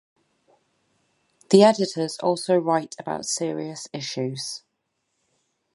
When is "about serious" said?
2.97-3.87